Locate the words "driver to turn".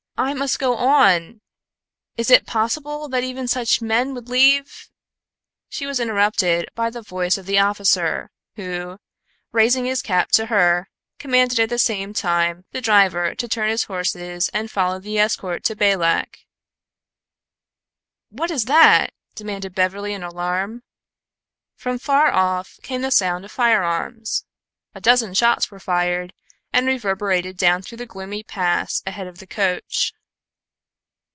12.81-13.71